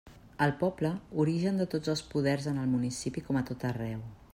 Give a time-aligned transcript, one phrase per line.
[0.45, 0.91] El poble,
[1.25, 4.07] origen de tots els poders en el municipi com a tot arreu.